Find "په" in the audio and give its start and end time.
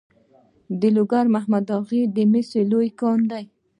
1.27-1.31